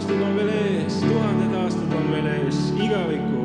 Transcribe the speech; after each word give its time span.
aastaid 0.00 0.22
on 0.22 0.36
veel 0.36 0.48
ees, 0.48 0.94
tuhanded 1.04 1.56
aastad 1.60 1.92
on 1.98 2.08
veel 2.14 2.30
ees, 2.32 2.60
igavikku. 2.86 3.39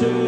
Jesus. 0.00 0.27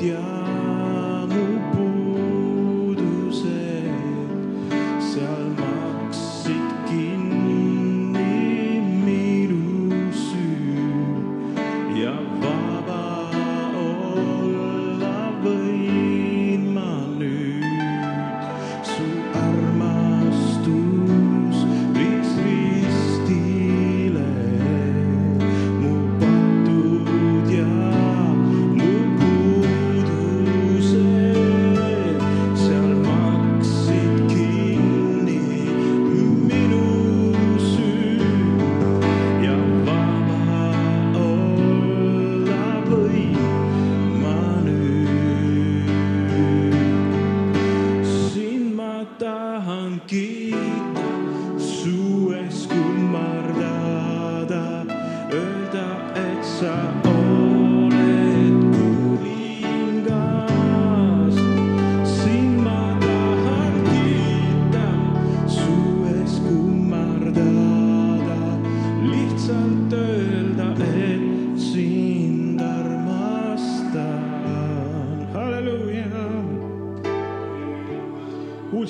Yeah. 0.00 0.37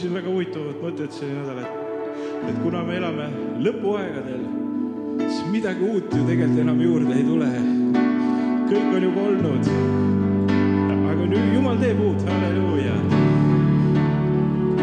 kuulsin 0.09 0.15
väga 0.15 0.31
huvitavat 0.33 0.79
mõtet 0.83 1.13
see 1.13 1.29
nädal, 1.29 1.59
et, 1.61 1.73
et 2.49 2.59
kuna 2.63 2.81
me 2.85 2.97
elame 2.97 3.27
lõpuaegadel, 3.61 4.41
siis 5.21 5.43
midagi 5.53 5.85
uut 5.85 6.15
ju 6.15 6.23
tegelikult 6.25 6.63
enam 6.63 6.81
juurde 6.81 7.13
ei 7.13 7.25
tule. 7.27 7.51
kõik 8.71 8.97
on 8.97 9.03
juba 9.03 9.27
olnud. 9.29 9.69
aga 11.11 11.29
nüüd 11.29 11.55
Jumal 11.55 11.77
teeb 11.83 12.01
uut, 12.01 12.25
halleluuja. 12.25 12.97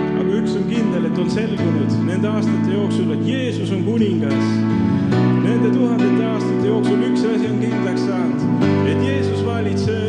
aga 0.06 0.30
üks 0.30 0.56
on 0.62 0.70
kindel, 0.70 1.06
et 1.10 1.18
on 1.18 1.30
selgunud 1.30 2.00
nende 2.06 2.28
aastate 2.28 2.74
jooksul, 2.74 3.12
et 3.18 3.28
Jeesus 3.28 3.72
on 3.72 3.84
kuningas. 3.84 4.50
Nende 5.42 5.74
tuhandete 5.74 6.26
aastate 6.26 6.68
jooksul 6.68 7.06
üks 7.10 7.30
asi 7.34 7.50
on 7.50 7.62
kindlaks 7.62 8.10
saanud, 8.10 8.68
et 8.86 9.08
Jeesus 9.08 9.46
valitseb. 9.46 10.05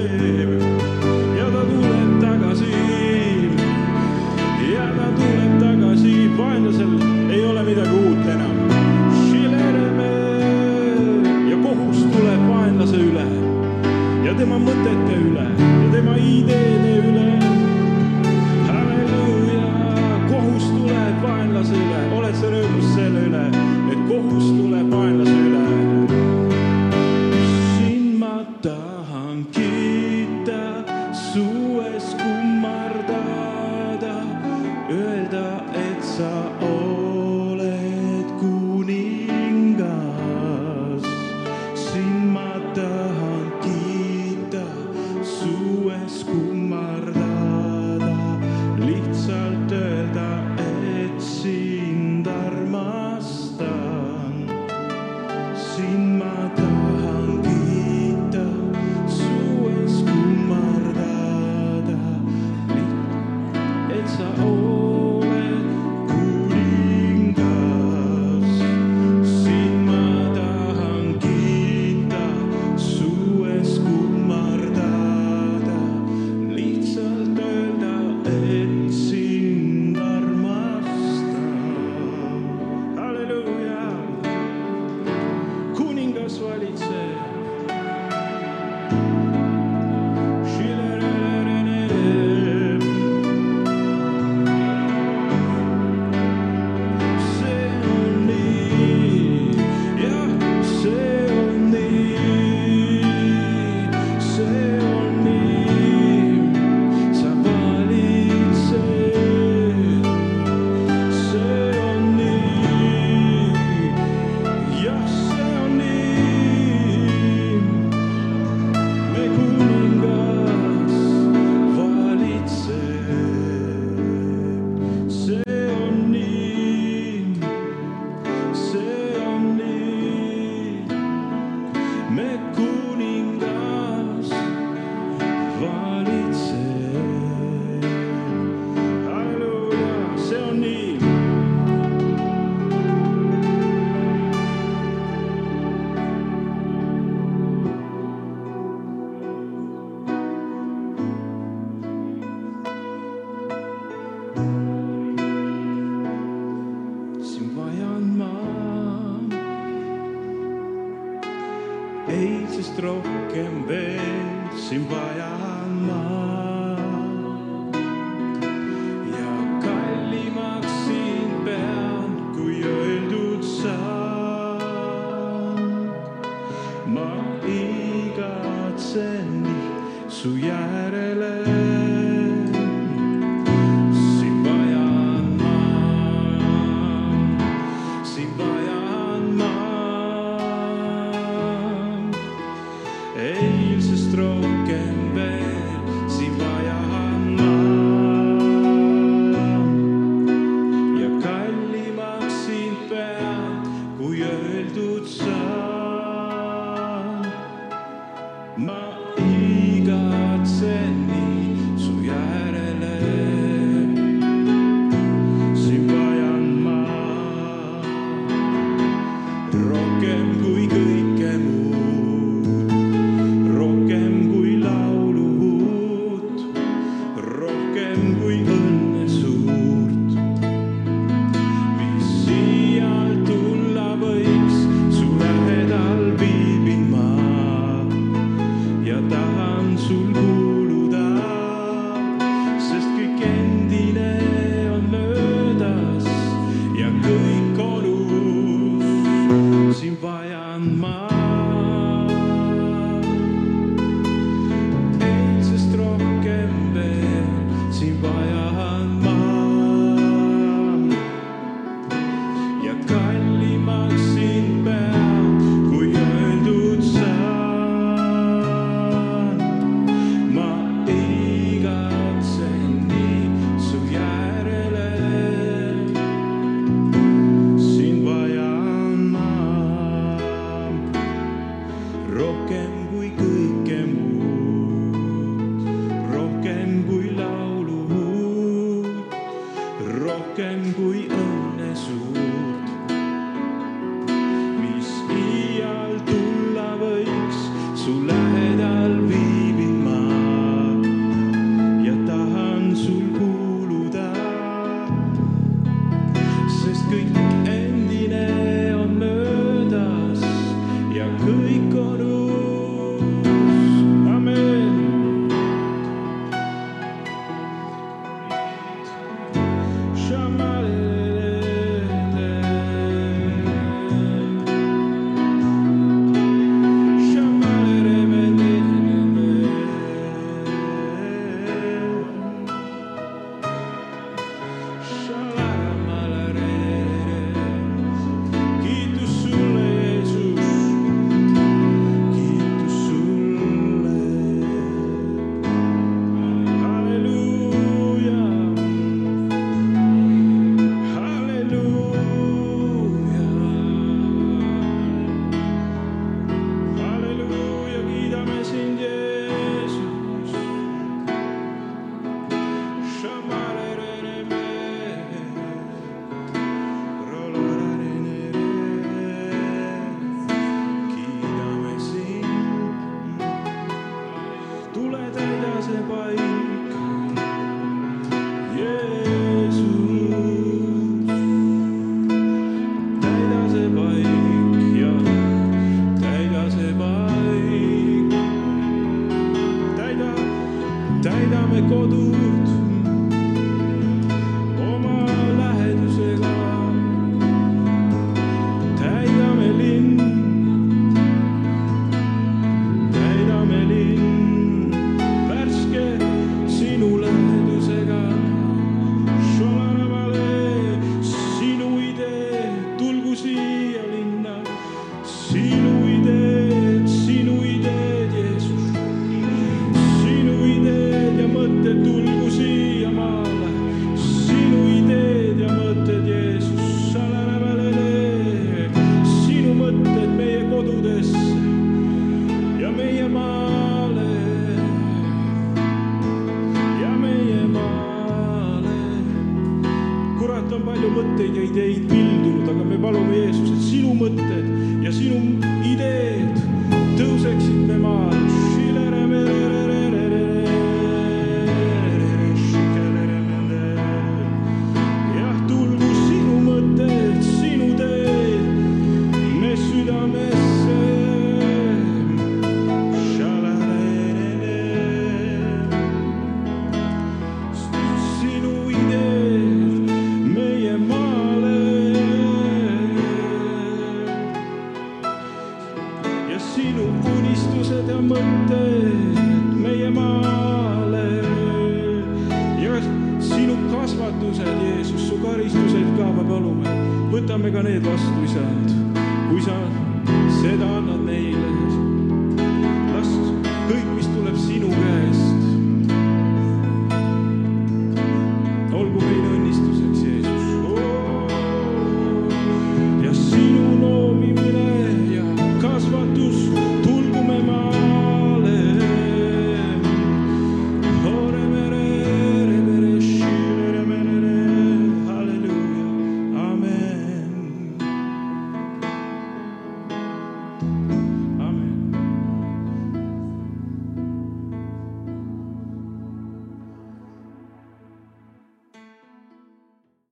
mõtete 14.87 15.17
üle 15.19 15.47
ja 15.59 15.91
tema 15.91 16.17
ideede 16.17 16.93
üle. 17.03 17.16